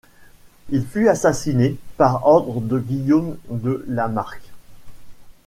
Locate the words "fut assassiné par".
0.87-2.25